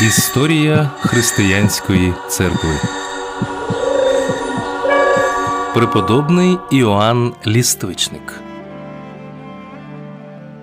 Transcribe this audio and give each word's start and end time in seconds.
Історія 0.00 0.90
християнської 1.00 2.12
церкви. 2.28 2.70
Преподобний 5.74 6.58
Іоанн 6.72 7.32
Ліствичник. 7.46 8.40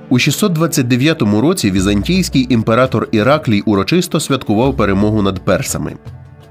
У 0.09 0.19
629 0.19 1.21
році 1.21 1.71
візантійський 1.71 2.53
імператор 2.53 3.07
Іраклій 3.11 3.61
урочисто 3.61 4.19
святкував 4.19 4.77
перемогу 4.77 5.21
над 5.21 5.45
персами. 5.45 5.95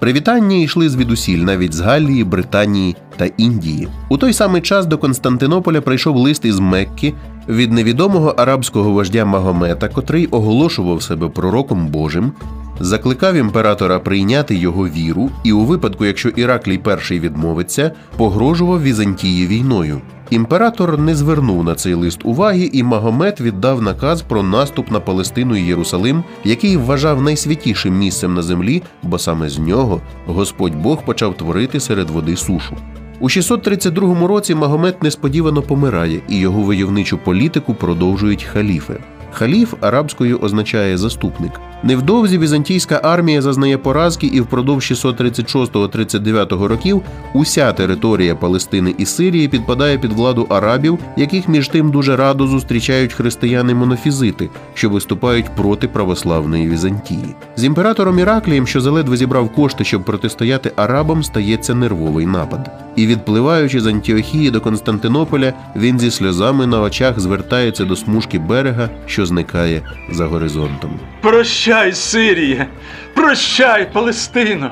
Привітання 0.00 0.56
йшли 0.56 0.88
звідусіль, 0.88 1.38
навіть 1.38 1.74
з 1.74 1.80
Галлії, 1.80 2.24
Британії 2.24 2.96
та 3.16 3.26
Індії. 3.36 3.88
У 4.08 4.16
той 4.16 4.32
самий 4.32 4.62
час 4.62 4.86
до 4.86 4.98
Константинополя 4.98 5.80
прийшов 5.80 6.16
лист 6.16 6.45
із 6.45 6.58
Мекки 6.58 7.14
від 7.48 7.72
невідомого 7.72 8.28
арабського 8.28 8.91
вождя 8.91 9.24
Магомета, 9.24 9.88
котрий 9.88 10.27
оголошував 10.27 11.02
себе 11.02 11.28
пророком 11.28 11.86
Божим, 11.86 12.32
закликав 12.80 13.34
імператора 13.34 13.98
прийняти 13.98 14.55
його 14.55 14.88
віру, 14.88 15.30
і 15.44 15.52
у 15.52 15.60
випадку, 15.60 16.05
якщо 16.05 16.28
Іраклій 16.28 16.78
перший 16.78 17.20
відмовиться, 17.20 17.91
погрожував 18.16 18.82
Візантії 18.82 19.46
війною. 19.46 20.00
Імператор 20.30 20.98
не 20.98 21.15
звернув 21.15 21.65
на 21.65 21.75
цей 21.75 21.95
лист 21.95 22.20
уваги, 22.25 22.70
і 22.73 22.83
Магомед 22.83 23.41
віддав 23.41 23.83
наказ 23.83 24.23
про 24.23 24.43
наступ 24.43 24.91
на 24.91 25.01
Палестину 25.01 25.56
і 25.56 25.62
Єрусалим, 25.62 26.25
який 26.45 26.77
вважав 26.77 27.23
найсвятішим 27.23 27.98
місцем 27.98 28.34
на 28.34 28.43
землі, 28.43 28.83
бо 29.03 29.19
саме 29.19 29.48
з 29.48 29.59
нього 29.59 30.01
Господь 30.27 30.75
Бог 30.75 31.05
почав 31.05 31.37
творити 31.37 31.80
серед 31.80 32.11
води 32.11 32.37
сушу. 32.37 32.77
У 33.20 33.29
632 33.29 34.27
році 34.27 34.55
Магомед 34.55 34.97
несподівано 35.03 35.62
помирає, 35.62 36.20
і 36.29 36.39
його 36.39 36.61
войовничу 36.61 37.19
політику 37.19 37.75
продовжують 37.75 38.42
халіфи. 38.42 38.97
Халіф 39.33 39.75
арабською 39.81 40.39
означає 40.39 40.98
заступник. 40.98 41.61
Невдовзі 41.83 42.39
візантійська 42.39 43.00
армія 43.05 43.42
зазнає 43.42 43.78
поразки, 43.78 44.27
і 44.27 44.41
впродовж 44.41 44.92
636-39 44.92 46.64
років 46.67 47.03
уся 47.34 47.72
територія 47.72 48.34
Палестини 48.34 48.95
і 48.98 49.06
Сирії 49.06 49.48
підпадає 49.48 49.98
під 49.98 50.12
владу 50.12 50.47
арабів, 50.50 50.98
яких 51.17 51.48
між 51.48 51.69
тим 51.69 51.91
дуже 51.91 52.17
радо 52.17 52.47
зустрічають 52.47 53.14
християни-монофізити, 53.14 54.50
що 54.75 54.91
виступають 54.91 55.56
проти 55.56 55.89
православної 55.89 56.69
Візантії. 56.69 57.34
З 57.56 57.65
імператором 57.65 58.19
Іраклієм, 58.19 58.67
що 58.67 58.81
заледве 58.81 59.17
зібрав 59.17 59.55
кошти, 59.55 59.84
щоб 59.84 60.05
протистояти 60.05 60.72
арабам, 60.77 61.22
стається 61.22 61.75
нервовий 61.75 62.27
напад. 62.27 62.70
І 62.96 63.06
відпливаючи 63.06 63.80
з 63.80 63.86
Антіохії 63.86 64.50
до 64.50 64.60
Константинополя, 64.60 65.52
він 65.77 65.98
зі 66.00 66.10
сльозами 66.10 66.66
на 66.66 66.80
очах 66.80 67.20
звертається 67.20 67.84
до 67.84 67.97
смужки 67.97 68.38
берега, 68.38 68.88
що 69.06 69.27
зникає 69.27 69.82
за 70.10 70.27
горизонтом. 70.27 71.00
Прощай, 71.20 71.92
Сирія! 71.92 72.66
Прощай, 73.14 73.92
Палестино! 73.92 74.70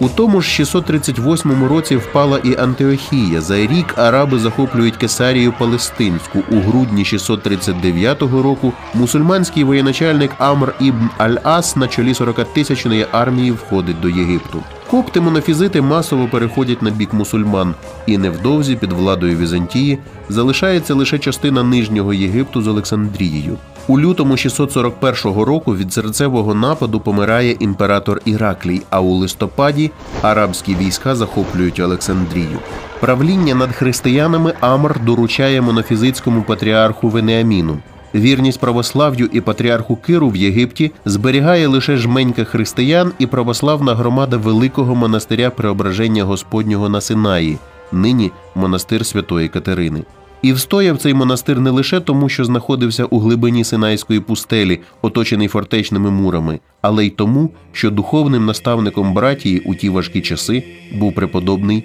У 0.00 0.08
тому 0.08 0.40
ж 0.40 0.48
638 0.48 1.64
році 1.64 1.96
впала 1.96 2.38
і 2.38 2.56
Антиохія. 2.56 3.40
За 3.40 3.56
рік 3.56 3.94
араби 3.96 4.38
захоплюють 4.38 4.96
Кесарію 4.96 5.54
Палестинську. 5.58 6.38
У 6.50 6.60
грудні 6.60 7.04
639 7.04 8.22
року 8.22 8.72
мусульманський 8.94 9.64
воєначальник 9.64 10.30
Амр 10.38 10.74
ібн 10.80 11.10
Аль-Ас 11.18 11.78
на 11.78 11.88
чолі 11.88 12.12
40-тисячної 12.12 13.06
армії 13.12 13.50
входить 13.50 14.00
до 14.00 14.08
Єгипту. 14.08 14.62
Копти 14.90 15.20
монофізити 15.20 15.80
масово 15.80 16.28
переходять 16.28 16.82
на 16.82 16.90
бік 16.90 17.12
мусульман, 17.12 17.74
і 18.06 18.18
невдовзі 18.18 18.76
під 18.76 18.92
владою 18.92 19.38
Візантії 19.38 19.98
залишається 20.28 20.94
лише 20.94 21.18
частина 21.18 21.62
нижнього 21.62 22.14
Єгипту 22.14 22.62
з 22.62 22.68
Олександрією. 22.68 23.58
У 23.88 24.00
лютому 24.00 24.36
641 24.36 25.42
року 25.42 25.76
від 25.76 25.92
серцевого 25.92 26.54
нападу 26.54 27.00
помирає 27.00 27.56
імператор 27.60 28.20
Іраклій, 28.24 28.82
а 28.90 29.00
у 29.00 29.14
листопаді 29.14 29.90
арабські 30.22 30.74
війська 30.74 31.14
захоплюють 31.14 31.80
Олександрію. 31.80 32.58
Правління 33.00 33.54
над 33.54 33.72
християнами 33.72 34.54
Амр 34.60 35.00
доручає 35.04 35.60
монофізитському 35.60 36.42
патріарху 36.42 37.08
Венеаміну. 37.08 37.78
Вірність 38.14 38.60
православ'ю 38.60 39.28
і 39.32 39.40
патріарху 39.40 39.96
Киру 39.96 40.28
в 40.28 40.36
Єгипті 40.36 40.92
зберігає 41.04 41.66
лише 41.66 41.96
жменька 41.96 42.44
християн 42.44 43.12
і 43.18 43.26
православна 43.26 43.94
громада 43.94 44.36
великого 44.36 44.94
монастиря 44.94 45.50
Преображення 45.50 46.24
Господнього 46.24 46.88
на 46.88 47.00
Синаї, 47.00 47.58
нині 47.92 48.32
монастир 48.54 49.06
Святої 49.06 49.48
Катерини. 49.48 50.02
І 50.44 50.52
встояв 50.52 50.98
цей 50.98 51.14
монастир 51.14 51.60
не 51.60 51.70
лише 51.70 52.00
тому, 52.00 52.28
що 52.28 52.44
знаходився 52.44 53.04
у 53.04 53.18
глибині 53.18 53.64
Синайської 53.64 54.20
пустелі, 54.20 54.80
оточений 55.02 55.48
фортечними 55.48 56.10
мурами, 56.10 56.60
але 56.82 57.06
й 57.06 57.10
тому, 57.10 57.50
що 57.72 57.90
духовним 57.90 58.46
наставником 58.46 59.14
братії 59.14 59.60
у 59.60 59.74
ті 59.74 59.88
важкі 59.88 60.20
часи 60.20 60.64
був 60.94 61.14
преподобний 61.14 61.84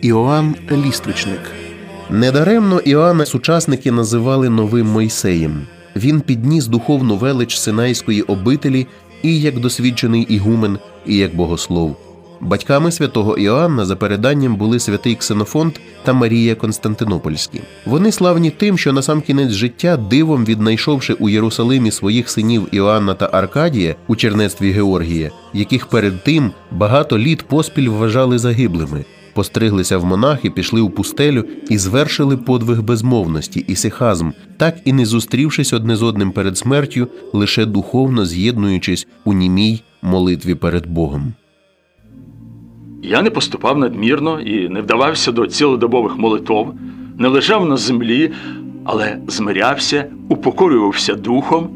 Іоанн 0.00 0.54
Ліствичник. 0.72 1.40
Недаремно 2.10 2.80
Іоанна 2.80 3.26
сучасники 3.26 3.92
називали 3.92 4.48
новим 4.48 4.86
Мойсеєм. 4.86 5.66
Він 5.96 6.20
підніс 6.20 6.66
духовну 6.66 7.16
велич 7.16 7.58
Синайської 7.58 8.22
обителі 8.22 8.86
і 9.22 9.40
як 9.40 9.60
досвідчений 9.60 10.22
ігумен, 10.22 10.78
і 11.06 11.16
як 11.16 11.36
богослов. 11.36 12.11
Батьками 12.42 12.92
святого 12.92 13.38
Іоанна 13.38 13.84
за 13.84 13.96
переданням 13.96 14.56
були 14.56 14.78
святий 14.78 15.14
Ксенофонт 15.14 15.80
та 16.04 16.12
Марія 16.12 16.54
Константинопольські. 16.54 17.60
Вони 17.86 18.12
славні 18.12 18.50
тим, 18.50 18.78
що 18.78 18.92
на 18.92 19.02
сам 19.02 19.20
кінець 19.20 19.52
життя, 19.52 19.96
дивом 19.96 20.44
віднайшовши 20.44 21.12
у 21.12 21.28
Єрусалимі 21.28 21.90
своїх 21.90 22.30
синів 22.30 22.68
Іоанна 22.72 23.14
та 23.14 23.30
Аркадія 23.32 23.94
у 24.06 24.16
чернецтві 24.16 24.70
Георгія, 24.70 25.30
яких 25.52 25.86
перед 25.86 26.24
тим 26.24 26.50
багато 26.70 27.18
літ 27.18 27.42
поспіль 27.42 27.88
вважали 27.88 28.38
загиблими, 28.38 29.04
постриглися 29.34 29.98
в 29.98 30.04
монахи, 30.04 30.50
пішли 30.50 30.80
у 30.80 30.90
пустелю 30.90 31.44
і 31.68 31.78
звершили 31.78 32.36
подвиг 32.36 32.82
безмовності 32.82 33.64
і 33.68 33.76
сихазм, 33.76 34.30
так 34.56 34.76
і 34.84 34.92
не 34.92 35.06
зустрівшись 35.06 35.72
одне 35.72 35.96
з 35.96 36.02
одним 36.02 36.32
перед 36.32 36.58
смертю, 36.58 37.08
лише 37.32 37.66
духовно 37.66 38.26
з'єднуючись 38.26 39.06
у 39.24 39.32
німій 39.32 39.82
молитві 40.02 40.54
перед 40.54 40.86
Богом. 40.86 41.34
Я 43.02 43.22
не 43.22 43.30
поступав 43.30 43.78
надмірно 43.78 44.40
і 44.40 44.68
не 44.68 44.80
вдавався 44.80 45.32
до 45.32 45.46
цілодобових 45.46 46.18
молитов, 46.18 46.74
не 47.18 47.28
лежав 47.28 47.68
на 47.68 47.76
землі, 47.76 48.32
але 48.84 49.18
змирявся, 49.28 50.06
упокорювався 50.28 51.14
духом, 51.14 51.68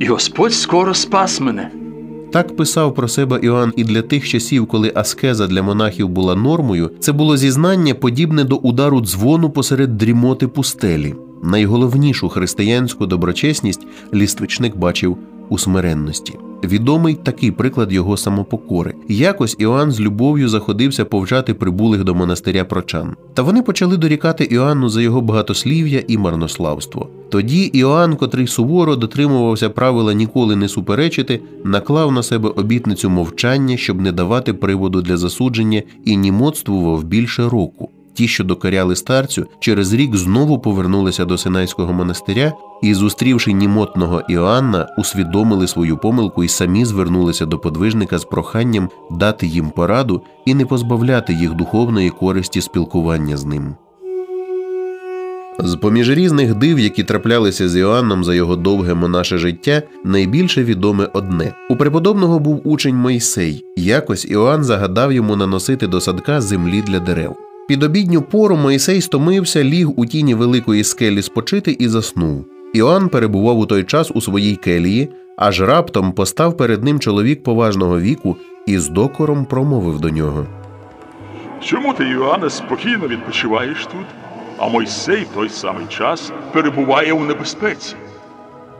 і 0.00 0.06
Господь 0.06 0.52
скоро 0.52 0.94
спас 0.94 1.40
мене. 1.40 1.70
Так 2.32 2.56
писав 2.56 2.94
про 2.94 3.08
себе 3.08 3.40
Іоанн 3.42 3.72
і 3.76 3.84
для 3.84 4.02
тих 4.02 4.28
часів, 4.28 4.66
коли 4.66 4.92
аскеза 4.94 5.46
для 5.46 5.62
монахів 5.62 6.08
була 6.08 6.34
нормою, 6.34 6.90
це 7.00 7.12
було 7.12 7.36
зізнання, 7.36 7.94
подібне 7.94 8.44
до 8.44 8.56
удару 8.56 9.00
дзвону 9.00 9.50
посеред 9.50 9.96
дрімоти 9.96 10.48
пустелі. 10.48 11.14
Найголовнішу 11.42 12.28
християнську 12.28 13.06
доброчесність 13.06 13.86
ліствичник 14.14 14.76
бачив 14.76 15.18
у 15.48 15.58
смиренності. 15.58 16.38
Відомий 16.64 17.14
такий 17.14 17.50
приклад 17.50 17.92
його 17.92 18.16
самопокори. 18.16 18.94
Якось 19.08 19.56
Іоанн 19.58 19.92
з 19.92 20.00
любов'ю 20.00 20.48
заходився 20.48 21.04
повчати 21.04 21.54
прибулих 21.54 22.04
до 22.04 22.14
монастиря 22.14 22.64
прочан. 22.64 23.16
Та 23.34 23.42
вони 23.42 23.62
почали 23.62 23.96
дорікати 23.96 24.44
Іоанну 24.44 24.88
за 24.88 25.02
його 25.02 25.20
багатослів'я 25.20 26.02
і 26.08 26.18
марнославство. 26.18 27.08
Тоді 27.28 27.64
Іоанн, 27.64 28.16
котрий 28.16 28.46
суворо 28.46 28.96
дотримувався 28.96 29.70
правила 29.70 30.14
ніколи 30.14 30.56
не 30.56 30.68
суперечити, 30.68 31.40
наклав 31.64 32.12
на 32.12 32.22
себе 32.22 32.48
обітницю 32.48 33.10
мовчання, 33.10 33.76
щоб 33.76 34.00
не 34.00 34.12
давати 34.12 34.52
приводу 34.54 35.02
для 35.02 35.16
засудження, 35.16 35.82
і 36.04 36.16
німотствував 36.16 37.04
більше 37.04 37.48
року. 37.48 37.90
Ті, 38.14 38.28
що 38.28 38.44
докоряли 38.44 38.96
старцю, 38.96 39.46
через 39.60 39.92
рік 39.92 40.16
знову 40.16 40.58
повернулися 40.58 41.24
до 41.24 41.38
Синайського 41.38 41.92
монастиря 41.92 42.52
і, 42.82 42.94
зустрівши 42.94 43.52
німотного 43.52 44.22
Іоанна, 44.28 44.94
усвідомили 44.98 45.66
свою 45.66 45.96
помилку 45.96 46.44
і 46.44 46.48
самі 46.48 46.84
звернулися 46.84 47.46
до 47.46 47.58
подвижника 47.58 48.18
з 48.18 48.24
проханням 48.24 48.88
дати 49.10 49.46
їм 49.46 49.70
пораду 49.70 50.22
і 50.46 50.54
не 50.54 50.66
позбавляти 50.66 51.32
їх 51.32 51.54
духовної 51.54 52.10
користі 52.10 52.60
спілкування 52.60 53.36
з 53.36 53.44
ним. 53.44 53.74
З 55.64 55.76
поміж 55.76 56.10
різних 56.10 56.54
див, 56.54 56.78
які 56.78 57.04
траплялися 57.04 57.68
з 57.68 57.76
Іоанном 57.76 58.24
за 58.24 58.34
його 58.34 58.56
довге 58.56 58.94
монаше 58.94 59.38
життя, 59.38 59.82
найбільше 60.04 60.64
відоме 60.64 61.08
одне: 61.12 61.54
у 61.70 61.76
преподобного 61.76 62.38
був 62.38 62.60
учень 62.64 62.96
Мойсей. 62.96 63.64
Якось 63.76 64.24
Іоанн 64.24 64.64
загадав 64.64 65.12
йому 65.12 65.36
наносити 65.36 65.86
до 65.86 66.00
садка 66.00 66.40
землі 66.40 66.82
для 66.82 67.00
дерев. 67.00 67.49
Під 67.70 67.82
обідню 67.82 68.22
пору 68.22 68.56
Моїсей 68.56 69.00
стомився, 69.00 69.64
ліг 69.64 70.00
у 70.00 70.06
тіні 70.06 70.34
великої 70.34 70.84
скелі 70.84 71.22
спочити 71.22 71.76
і 71.78 71.88
заснув. 71.88 72.44
Іоанн 72.74 73.08
перебував 73.08 73.58
у 73.58 73.66
той 73.66 73.84
час 73.84 74.10
у 74.14 74.20
своїй 74.20 74.56
келії, 74.56 75.08
аж 75.36 75.60
раптом 75.60 76.12
постав 76.12 76.56
перед 76.56 76.84
ним 76.84 77.00
чоловік 77.00 77.42
поважного 77.42 78.00
віку 78.00 78.36
і 78.66 78.78
з 78.78 78.88
докором 78.88 79.44
промовив 79.44 80.00
до 80.00 80.10
нього. 80.10 80.46
Чому 81.60 81.94
ти, 81.94 82.04
Іоанне, 82.04 82.50
спокійно 82.50 83.08
відпочиваєш 83.08 83.86
тут, 83.86 84.06
а 84.58 84.68
Мойсей 84.68 85.26
в 85.32 85.34
той 85.34 85.48
самий 85.48 85.86
час 85.88 86.32
перебуває 86.52 87.12
у 87.12 87.24
небезпеці? 87.24 87.94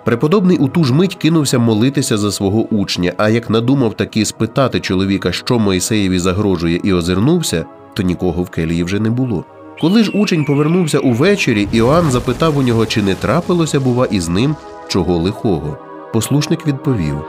Преподобний 0.05 0.59
у 0.59 0.69
ту 0.69 0.85
ж 0.85 0.95
мить 0.95 1.15
кинувся 1.15 1.59
молитися 1.59 2.17
за 2.17 2.33
свого 2.33 2.61
учня, 2.63 3.13
а 3.17 3.29
як 3.29 3.51
надумав 3.51 3.95
таки 3.95 4.25
спитати 4.25 4.81
чоловіка, 4.81 5.33
що 5.33 5.59
Моїсеєві 5.59 6.19
загрожує, 6.19 6.81
і 6.85 6.93
озирнувся, 6.93 7.65
то 7.95 8.03
нікого 8.03 8.43
в 8.43 8.51
келії 8.51 8.85
вже 8.85 9.01
не 9.01 9.11
було. 9.11 9.45
Коли 9.81 10.05
ж 10.05 10.11
учень 10.11 10.45
повернувся 10.45 10.99
увечері, 10.99 11.69
Іоанн 11.73 12.11
запитав 12.11 12.59
у 12.59 12.63
нього, 12.63 12.87
чи 12.87 13.03
не 13.03 13.15
трапилося, 13.15 13.81
бува, 13.81 14.07
із 14.07 14.29
ним 14.29 14.57
чого 14.89 15.17
лихого. 15.17 15.79
Послушник 16.13 16.67
відповів: 16.67 17.25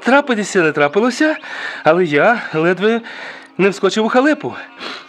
Трапитися 0.00 0.62
не 0.62 0.72
трапилося, 0.72 1.36
але 1.84 2.04
я 2.04 2.42
ледве 2.54 3.00
не 3.58 3.68
вскочив 3.68 4.04
у 4.04 4.08
халепу. 4.08 4.54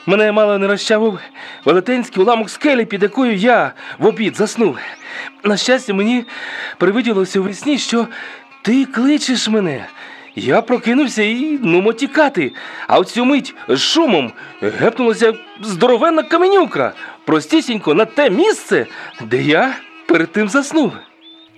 Мене 0.05 0.31
мало 0.31 0.57
не 0.57 0.67
розчавив 0.67 1.19
велетенський 1.65 2.23
уламок 2.23 2.49
скелі, 2.49 2.85
під 2.85 3.03
якою 3.03 3.35
я 3.35 3.73
в 3.99 4.05
обід 4.05 4.37
заснув. 4.37 4.77
На 5.43 5.57
щастя, 5.57 5.93
мені 5.93 6.25
привиділося 6.77 7.39
у 7.39 7.43
весні, 7.43 7.77
що 7.77 8.07
ти 8.61 8.85
кличеш 8.85 9.49
мене. 9.49 9.85
Я 10.35 10.61
прокинувся 10.61 11.23
і 11.23 11.59
нумо 11.63 11.93
тікати, 11.93 12.51
а 12.87 12.99
в 12.99 13.05
цю 13.05 13.25
мить 13.25 13.55
з 13.69 13.77
шумом 13.77 14.31
гепнулася 14.61 15.33
здоровенна 15.63 16.23
каменюка, 16.23 16.93
простісінько 17.25 17.93
на 17.93 18.05
те 18.05 18.29
місце, 18.29 18.85
де 19.29 19.43
я 19.43 19.75
перед 20.07 20.31
тим 20.31 20.49
заснув. 20.49 20.91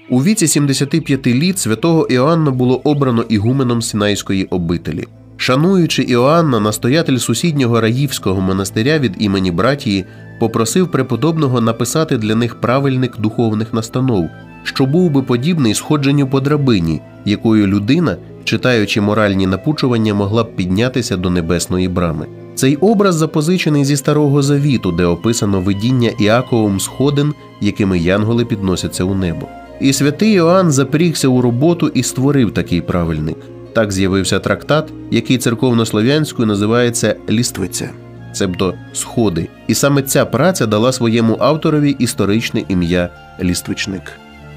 У 0.10 0.24
віці 0.24 0.48
75 0.48 1.28
літ 1.28 1.60
святого 1.60 2.08
Іоанна 2.08 2.52
було 2.52 2.82
обрано 2.84 3.22
ігуменом 3.30 3.82
Синайської 3.82 4.46
обителі. 4.46 5.08
Шануючи 5.38 6.04
Іоанна, 6.04 6.60
настоятель 6.60 7.18
сусіднього 7.18 7.82
Раївського 7.82 8.42
монастиря 8.42 9.00
від 9.00 9.16
імені 9.20 9.52
братії 9.52 10.06
попросив 10.40 10.92
преподобного 10.92 11.62
написати 11.62 12.18
для 12.18 12.36
них 12.36 12.62
правильник 12.62 13.18
духовних 13.18 13.74
настанов, 13.74 14.30
що 14.64 14.86
був 14.86 15.12
би 15.12 15.22
подібний 15.22 15.74
сходженню 15.74 16.28
по 16.28 16.40
драбині, 16.40 17.02
якою 17.26 17.68
людина, 17.68 18.18
читаючи 18.46 19.02
моральні 19.02 19.48
напучування, 19.48 20.14
могла 20.14 20.44
б 20.44 20.56
піднятися 20.56 21.18
до 21.18 21.30
небесної 21.30 21.88
брами. 21.88 22.28
Цей 22.56 22.76
образ 22.76 23.16
запозичений 23.16 23.86
зі 23.86 23.98
старого 23.98 24.42
завіту, 24.42 24.92
де 24.92 25.06
описано 25.06 25.62
видіння 25.62 26.12
Іаковом 26.20 26.80
сходин, 26.80 27.34
якими 27.62 28.00
янголи 28.00 28.46
підносяться 28.46 29.04
у 29.04 29.16
небо. 29.16 29.48
І 29.82 29.94
святий 29.94 30.34
Іоанн 30.34 30.72
запрігся 30.72 31.28
у 31.28 31.42
роботу 31.42 31.88
і 31.88 32.04
створив 32.04 32.54
такий 32.54 32.82
правильник. 32.82 33.38
Так 33.74 33.92
з'явився 33.92 34.40
трактат, 34.40 34.94
який 35.12 35.38
церковнослов'янською 35.38 36.48
називається 36.48 37.16
Ліствиця, 37.30 37.90
цебто 38.34 38.74
сходи. 38.94 39.48
І 39.68 39.74
саме 39.74 40.02
ця 40.02 40.26
праця 40.26 40.66
дала 40.66 40.92
своєму 40.92 41.38
авторові 41.40 41.96
історичне 42.00 42.64
ім'я 42.68 43.10
Ліствичник. 43.44 44.02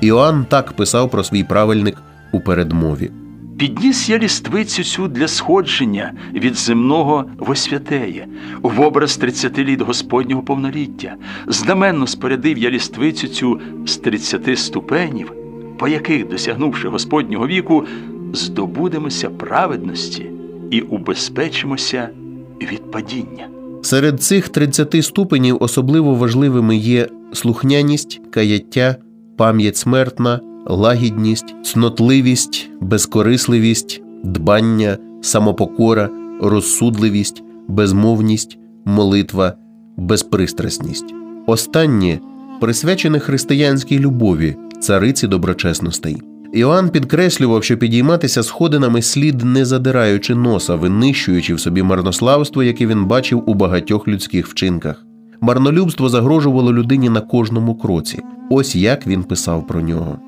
Іоанн 0.00 0.46
так 0.48 0.72
писав 0.72 1.10
про 1.10 1.24
свій 1.24 1.44
правильник 1.44 1.96
у 2.32 2.40
передмові. 2.40 3.10
Підніс 3.58 4.08
я 4.08 4.18
ліствицю 4.18 4.84
цю 4.84 5.08
для 5.08 5.28
сходження 5.28 6.12
від 6.34 6.54
земного 6.54 7.24
в 7.38 7.50
освятеє, 7.50 8.26
в 8.62 8.80
образ 8.80 9.16
тридцяти 9.16 9.64
літ 9.64 9.80
Господнього 9.80 10.42
повноліття. 10.42 11.16
Знаменно 11.46 12.06
спорядив 12.06 12.58
я 12.58 12.70
ліствицю 12.70 13.28
цю 13.28 13.60
з 13.86 13.96
тридцяти 13.96 14.56
ступенів, 14.56 15.32
по 15.78 15.88
яких, 15.88 16.28
досягнувши 16.28 16.88
Господнього 16.88 17.46
віку, 17.46 17.84
здобудемося 18.32 19.30
праведності 19.30 20.30
і 20.70 20.80
убезпечимося 20.80 22.08
від 22.60 22.90
падіння. 22.90 23.48
Серед 23.82 24.22
цих 24.22 24.48
30 24.48 25.04
ступенів 25.04 25.56
особливо 25.60 26.14
важливими 26.14 26.76
є 26.76 27.08
слухняність, 27.32 28.20
каяття, 28.30 28.96
пам'ять 29.36 29.76
смертна, 29.76 30.40
лагідність, 30.68 31.54
цнотливість, 31.64 32.70
безкорисливість, 32.80 34.02
дбання, 34.24 34.98
самопокора, 35.22 36.10
розсудливість, 36.40 37.42
безмовність, 37.68 38.58
молитва, 38.84 39.54
безпристрасність. 39.96 41.14
Останнє 41.46 42.20
присвячене 42.60 43.18
християнській 43.18 43.98
любові, 43.98 44.56
цариці 44.80 45.26
доброчесностей. 45.26 46.22
Іоанн 46.52 46.90
підкреслював, 46.90 47.64
що 47.64 47.76
підійматися 47.76 48.42
сходинами 48.42 49.02
слід 49.02 49.44
не 49.44 49.64
задираючи 49.64 50.34
носа, 50.34 50.74
винищуючи 50.74 51.54
в 51.54 51.60
собі 51.60 51.82
марнославство, 51.82 52.62
яке 52.62 52.86
він 52.86 53.04
бачив 53.04 53.42
у 53.46 53.54
багатьох 53.54 54.08
людських 54.08 54.46
вчинках. 54.46 55.04
Марнолюбство 55.40 56.08
загрожувало 56.08 56.72
людині 56.72 57.08
на 57.08 57.20
кожному 57.20 57.74
кроці. 57.74 58.20
Ось 58.50 58.76
як 58.76 59.06
він 59.06 59.24
писав 59.24 59.66
про 59.66 59.80
нього. 59.80 60.18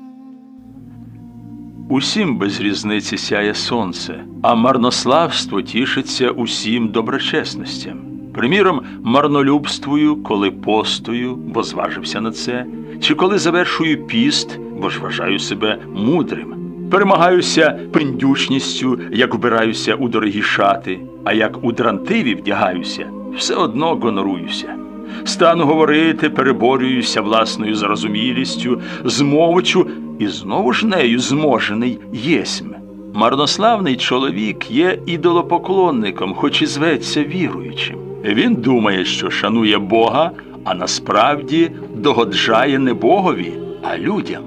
Усім 1.91 2.37
без 2.37 2.61
різниці 2.61 3.17
сяє 3.17 3.53
сонце, 3.53 4.23
а 4.41 4.55
марнославство 4.55 5.61
тішиться 5.61 6.29
усім 6.29 6.87
доброчесностям. 6.87 7.97
Приміром, 8.33 8.81
марнолюбствую, 9.03 10.15
коли 10.15 10.51
постою, 10.51 11.35
бо 11.35 11.63
зважився 11.63 12.21
на 12.21 12.31
це, 12.31 12.65
чи 13.01 13.15
коли 13.15 13.37
завершую 13.37 14.05
піст, 14.07 14.59
бо 14.81 14.89
ж 14.89 14.99
вважаю 14.99 15.39
себе 15.39 15.77
мудрим. 15.95 16.55
Перемагаюся 16.91 17.79
пендючністю, 17.93 18.99
як 19.11 19.33
вбираюся 19.33 19.95
у 19.95 20.07
дорогі 20.07 20.41
шати, 20.41 20.99
а 21.23 21.33
як 21.33 21.63
у 21.63 21.71
дрантиві 21.71 22.35
вдягаюся, 22.35 23.09
все 23.37 23.55
одно 23.55 23.95
гоноруюся. 23.95 24.75
Стану 25.23 25.65
говорити, 25.65 26.29
переборююся 26.29 27.21
власною 27.21 27.75
зарозумілістю, 27.75 28.81
змовчу 29.05 29.87
і 30.21 30.27
знову 30.27 30.73
ж 30.73 30.87
нею 30.87 31.19
зможений 31.19 31.99
єсмь. 32.13 32.73
Марнославний 33.13 33.95
чоловік 33.95 34.71
є 34.71 34.99
ідолопоклонником, 35.05 36.33
хоч 36.33 36.61
і 36.61 36.65
зветься 36.65 37.23
віруючим. 37.23 37.97
Він 38.23 38.55
думає, 38.55 39.05
що 39.05 39.29
шанує 39.29 39.77
Бога, 39.77 40.31
а 40.63 40.73
насправді 40.75 41.71
догоджає 41.95 42.79
не 42.79 42.93
Богові, 42.93 43.53
а 43.81 43.97
людям. 43.97 44.43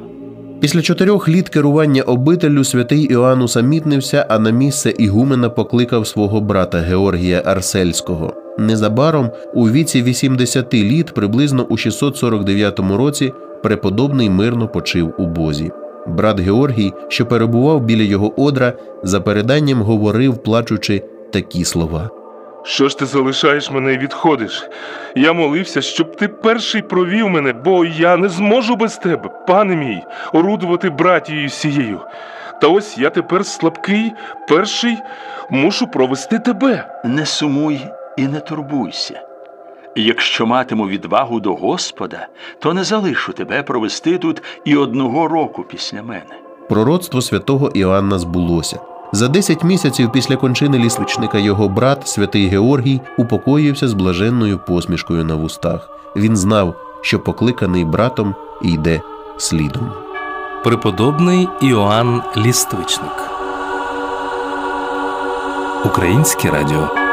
Після 0.60 0.82
чотирьох 0.82 1.28
літ 1.28 1.48
керування 1.48 2.02
обителю 2.02 2.64
святий 2.64 3.00
Іоанн 3.02 3.42
усамітнився, 3.42 4.26
а 4.30 4.38
на 4.38 4.50
місце 4.50 4.94
Ігумена 4.98 5.50
покликав 5.50 6.06
свого 6.06 6.40
брата 6.40 6.78
Георгія 6.78 7.42
Арсельського. 7.46 8.34
Незабаром, 8.58 9.30
у 9.54 9.70
віці 9.70 10.02
80 10.02 10.74
літ, 10.74 11.14
приблизно 11.14 11.62
у 11.64 11.76
649 11.76 12.80
році, 12.80 13.32
преподобний 13.64 14.30
мирно 14.30 14.68
почив 14.68 15.14
у 15.18 15.26
Бозі. 15.26 15.72
Брат 16.06 16.40
Георгій, 16.40 16.92
що 17.08 17.26
перебував 17.26 17.80
біля 17.80 18.02
його 18.02 18.40
одра, 18.42 18.72
за 19.02 19.20
переданням 19.20 19.82
говорив, 19.82 20.42
плачучи 20.42 21.02
такі 21.32 21.64
слова. 21.64 22.10
Що 22.64 22.88
ж 22.88 22.98
ти 22.98 23.06
залишаєш 23.06 23.70
мене 23.70 23.94
і 23.94 23.98
відходиш? 23.98 24.68
Я 25.16 25.32
молився, 25.32 25.82
щоб 25.82 26.16
ти 26.16 26.28
перший 26.28 26.82
провів 26.82 27.30
мене, 27.30 27.52
бо 27.52 27.84
я 27.84 28.16
не 28.16 28.28
зможу 28.28 28.76
без 28.76 28.96
тебе, 28.96 29.30
пане 29.46 29.76
мій, 29.76 30.02
орудувати 30.32 30.90
братією 30.90 31.48
сією. 31.48 32.00
Та 32.60 32.68
ось 32.68 32.98
я 32.98 33.10
тепер 33.10 33.46
слабкий, 33.46 34.12
перший 34.48 34.98
мушу 35.50 35.86
провести 35.86 36.38
тебе. 36.38 37.00
Не 37.04 37.26
сумуй 37.26 37.80
і 38.16 38.26
не 38.26 38.40
турбуйся. 38.40 39.33
Якщо 39.96 40.46
матиму 40.46 40.88
відвагу 40.88 41.40
до 41.40 41.54
Господа, 41.54 42.28
то 42.58 42.74
не 42.74 42.84
залишу 42.84 43.32
тебе 43.32 43.62
провести 43.62 44.18
тут 44.18 44.42
і 44.64 44.76
одного 44.76 45.28
року 45.28 45.64
після 45.68 46.02
мене. 46.02 46.40
Пророцтво 46.68 47.22
святого 47.22 47.70
Іоанна 47.74 48.18
збулося. 48.18 48.80
За 49.12 49.28
10 49.28 49.64
місяців 49.64 50.12
після 50.12 50.36
кончини 50.36 50.78
лісвичника 50.78 51.38
його 51.38 51.68
брат, 51.68 52.08
святий 52.08 52.46
Георгій, 52.48 53.00
упокоївся 53.18 53.88
з 53.88 53.94
блаженною 53.94 54.58
посмішкою 54.58 55.24
на 55.24 55.34
вустах. 55.34 55.88
Він 56.16 56.36
знав, 56.36 56.74
що 57.02 57.20
покликаний 57.20 57.84
братом 57.84 58.34
йде 58.62 59.00
слідом. 59.36 59.92
Преподобний 60.64 61.48
Іоанн 61.62 62.22
Ліствичник. 62.36 63.30
Українське 65.84 66.50
радіо. 66.50 67.03